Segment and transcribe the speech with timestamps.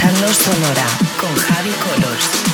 [0.00, 0.86] Pasando Sonora
[1.18, 2.49] con Javi Colos.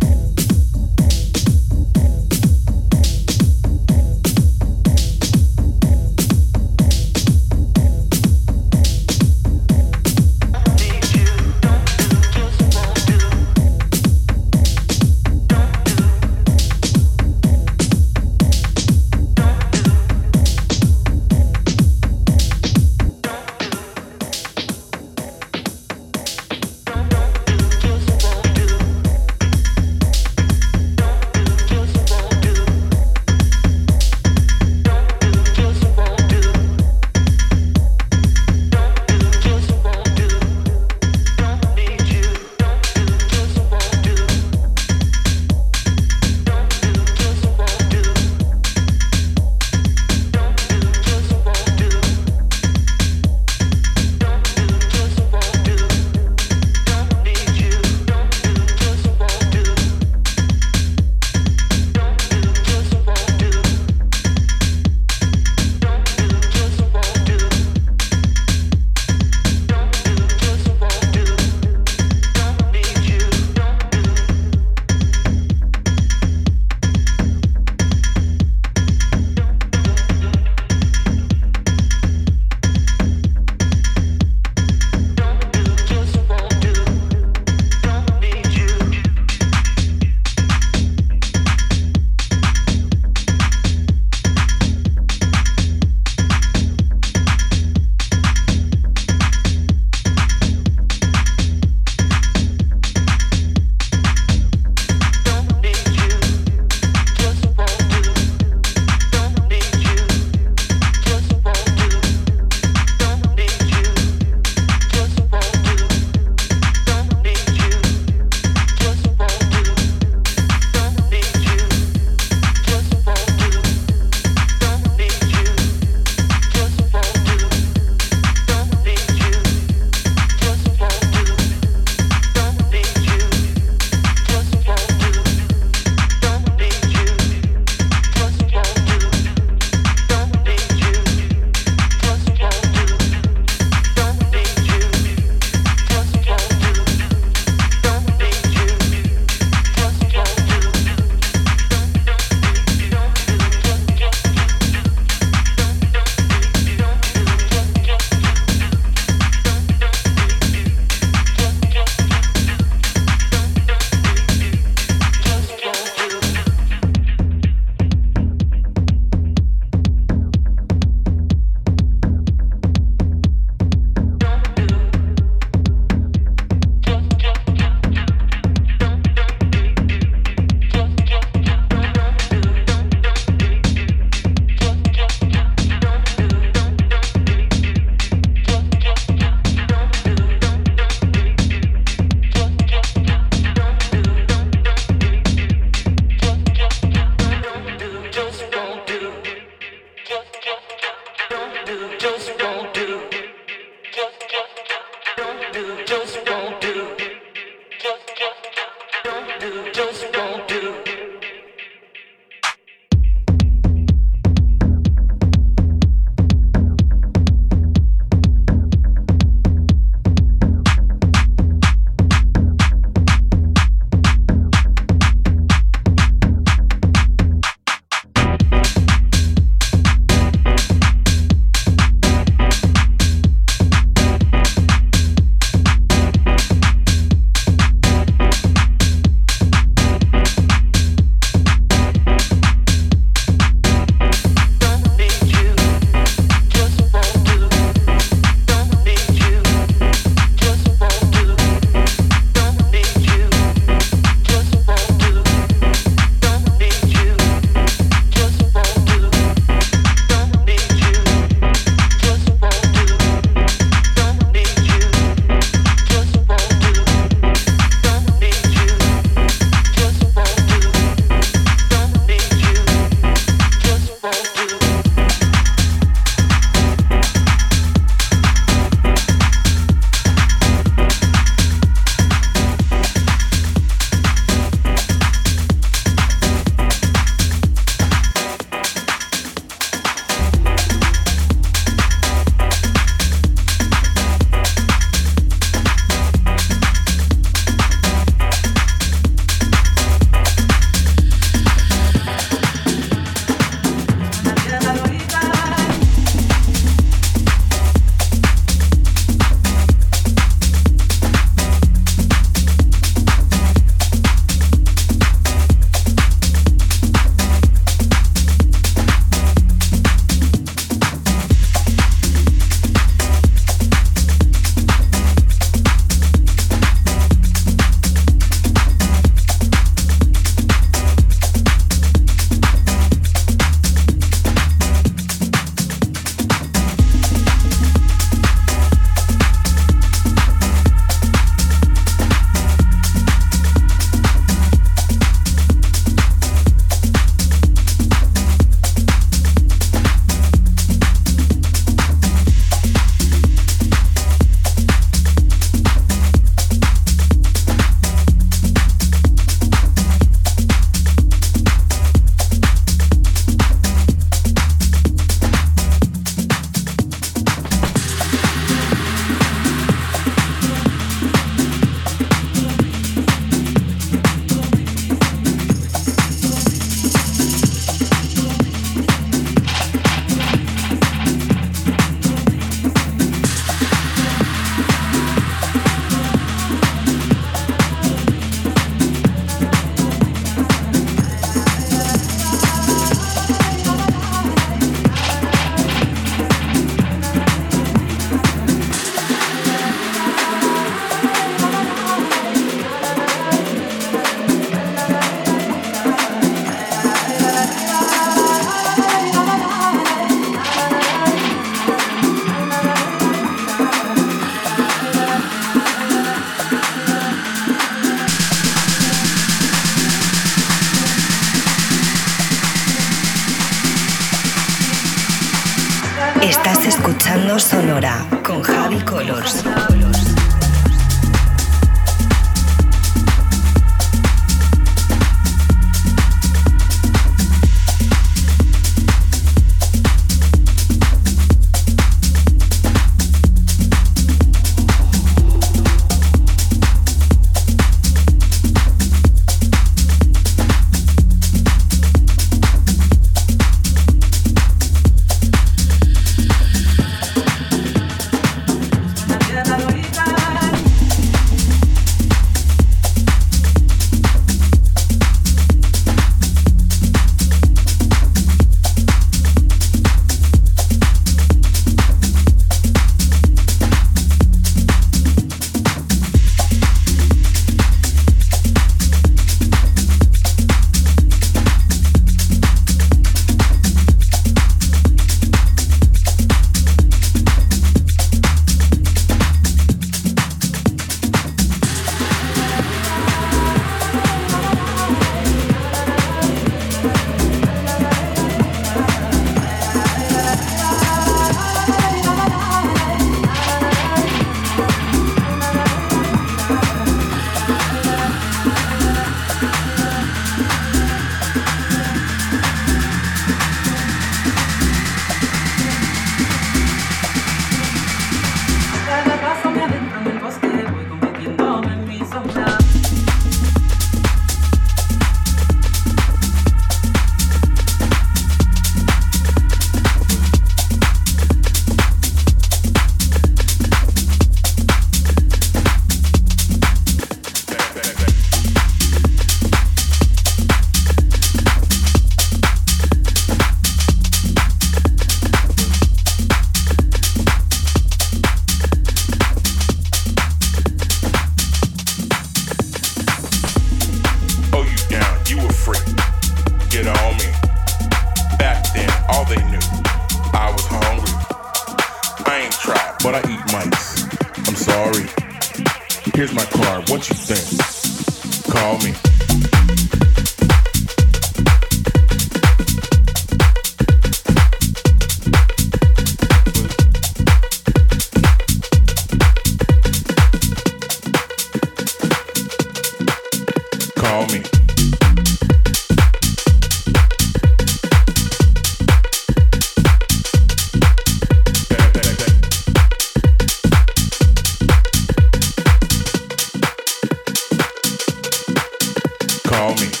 [599.61, 600.00] call me.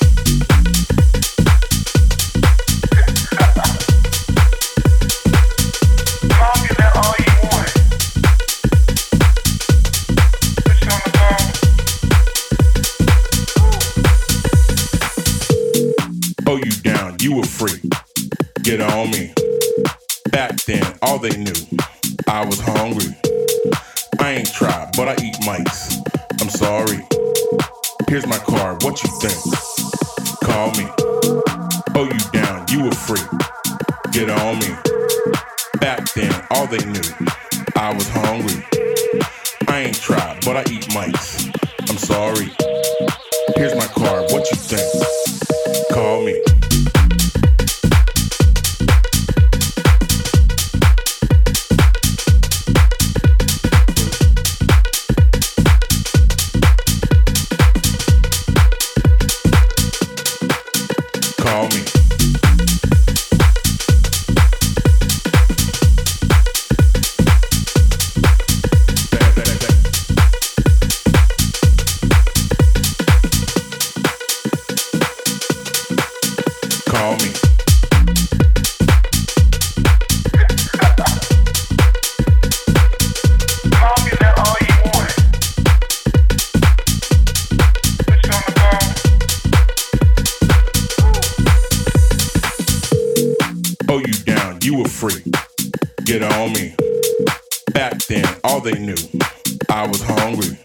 [99.81, 100.59] I was hungry.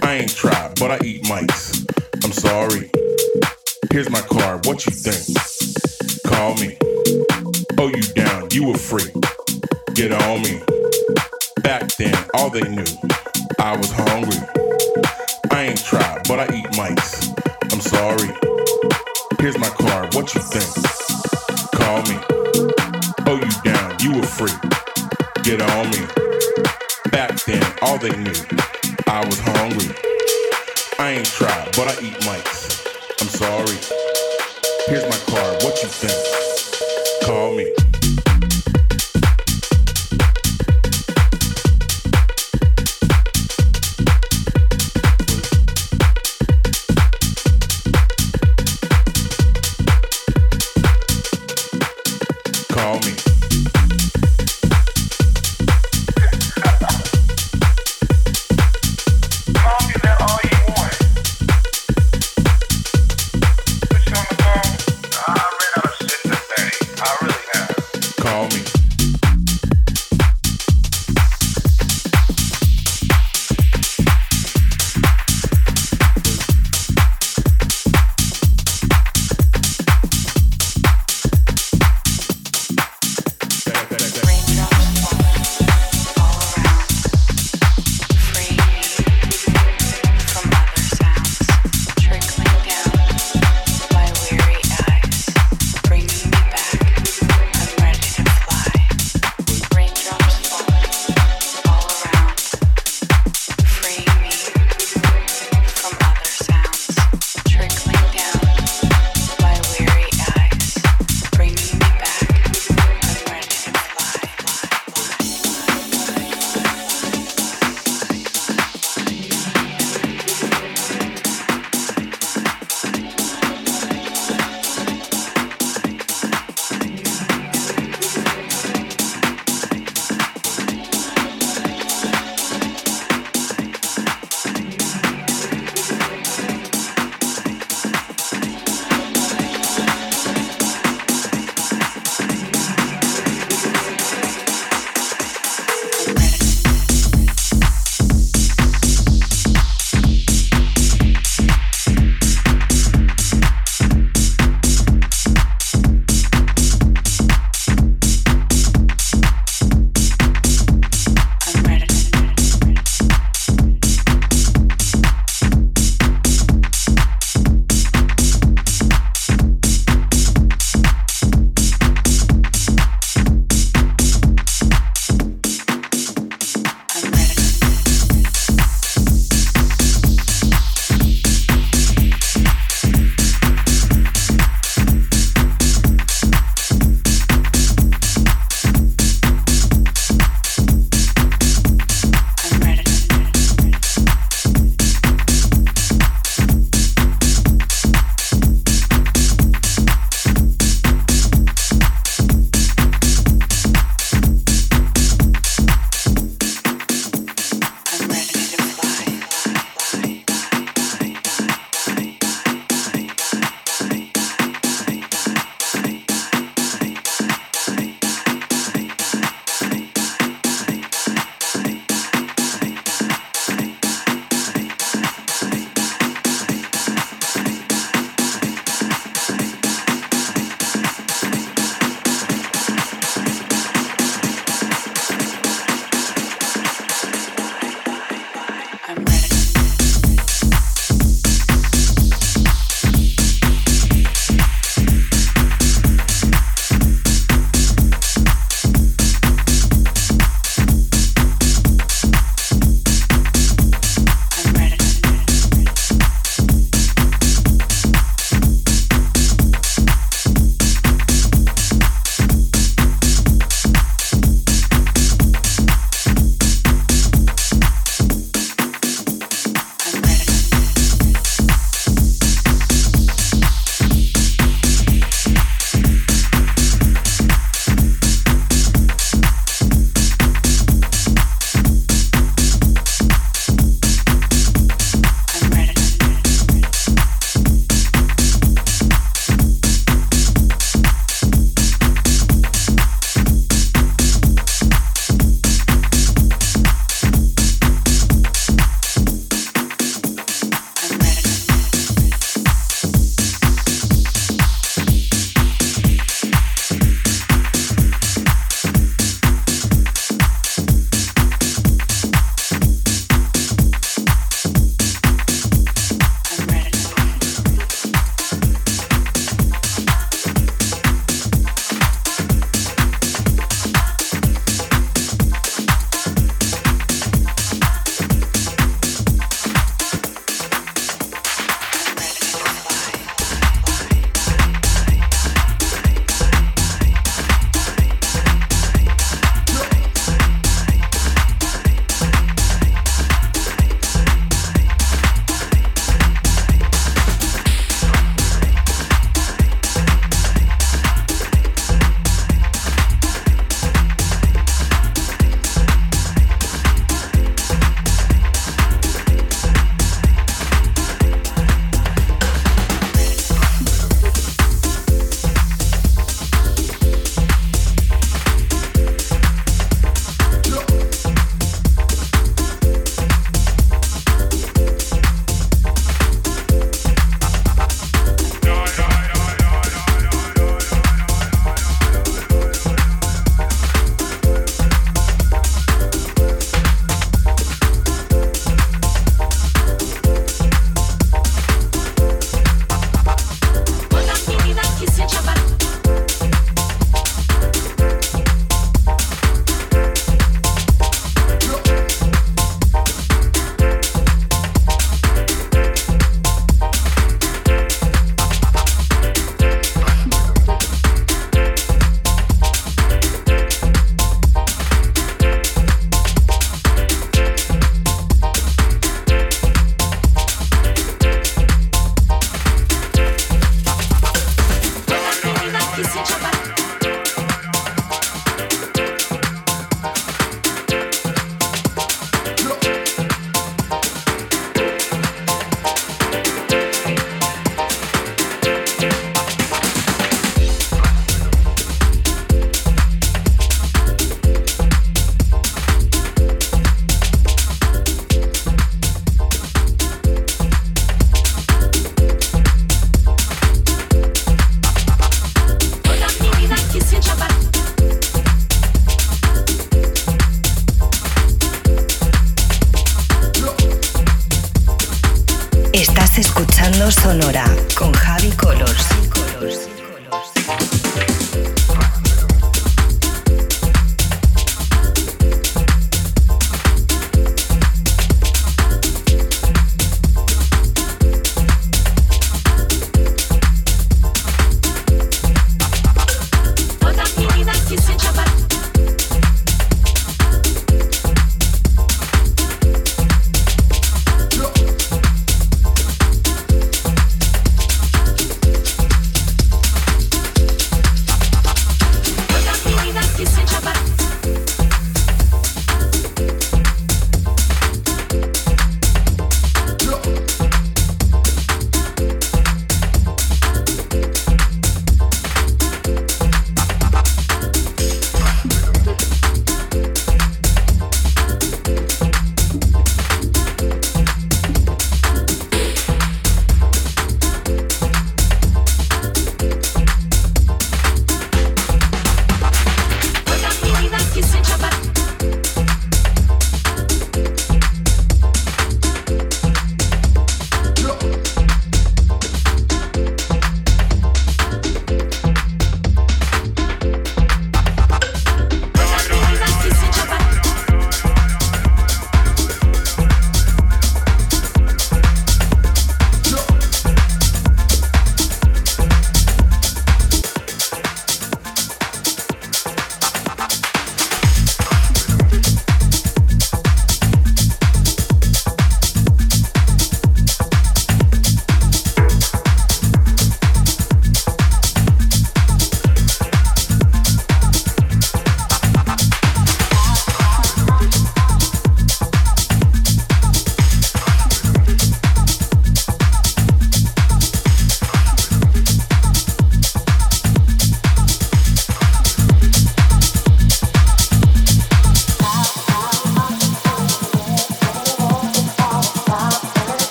[0.00, 1.84] I ain't tried, but I eat mice.
[2.22, 2.88] I'm sorry.
[3.90, 4.64] Here's my card.
[4.64, 5.26] What you think?
[6.24, 6.78] Call me.
[7.78, 8.46] Oh, you down.
[8.52, 9.10] You a freak.
[9.94, 10.62] Get on me.
[11.62, 12.86] Back then, all they knew,
[13.58, 14.38] I was hungry.
[15.50, 17.28] I ain't tried, but I eat mice.
[17.72, 18.30] I'm sorry.
[19.40, 20.14] Here's my card.
[20.14, 20.70] What you think?
[21.74, 22.20] Call me.
[23.26, 23.96] Oh, you down.
[23.98, 24.54] You a freak.
[25.42, 26.31] Get on me
[28.02, 28.32] they knew,
[29.06, 29.94] I was hungry.
[30.98, 32.84] I ain't tried, but I eat mics.
[33.20, 33.78] I'm sorry.
[34.88, 35.62] Here's my card.
[35.62, 36.21] What you think?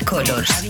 [0.00, 0.61] Colors.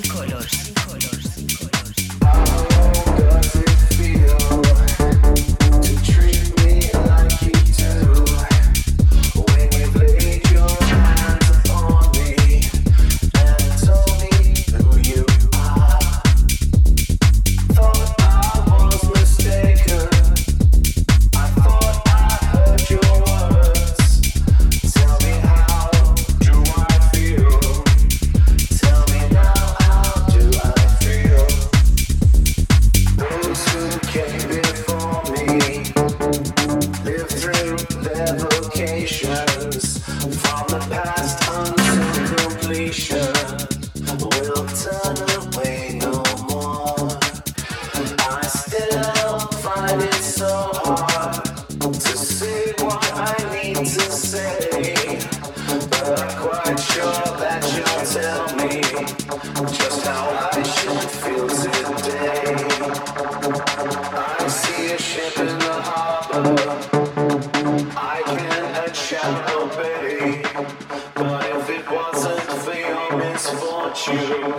[72.03, 74.55] wasn't for your misfortune,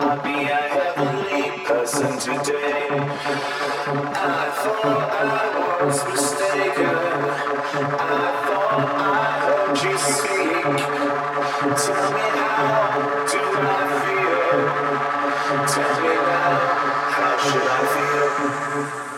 [0.00, 2.88] I'd be a heavenly person today.
[2.90, 6.96] I thought I was mistaken.
[7.78, 10.66] I thought I heard you speak.
[11.82, 12.96] Tell me how
[13.30, 14.58] do I feel?
[15.72, 16.56] Tell me now,
[17.14, 19.17] how should I feel?